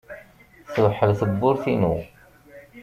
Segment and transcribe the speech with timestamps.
[0.73, 1.95] Tewḥel tewwurt-inu.